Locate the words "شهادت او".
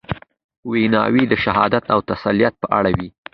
1.43-1.99